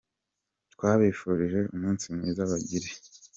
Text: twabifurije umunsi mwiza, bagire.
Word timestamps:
twabifurije 0.73 1.59
umunsi 1.73 2.05
mwiza, 2.15 2.43
bagire. 2.51 2.89